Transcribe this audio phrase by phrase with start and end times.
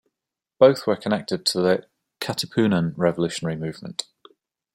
[0.57, 1.85] Both were connected to the
[2.19, 4.07] "Katipunan" revolutionary movement.